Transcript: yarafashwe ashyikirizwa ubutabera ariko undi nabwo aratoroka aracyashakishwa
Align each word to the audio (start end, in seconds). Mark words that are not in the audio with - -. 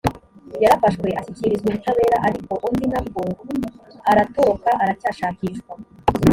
yarafashwe 0.63 1.07
ashyikirizwa 1.19 1.67
ubutabera 1.69 2.17
ariko 2.27 2.51
undi 2.67 2.85
nabwo 2.91 3.21
aratoroka 4.11 4.69
aracyashakishwa 4.81 5.73